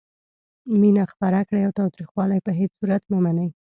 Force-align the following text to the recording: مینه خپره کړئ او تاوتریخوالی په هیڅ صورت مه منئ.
مینه 0.79 1.03
خپره 1.11 1.39
کړئ 1.49 1.63
او 1.65 1.75
تاوتریخوالی 1.79 2.39
په 2.45 2.51
هیڅ 2.59 2.71
صورت 2.79 3.03
مه 3.11 3.19
منئ. 3.25 3.49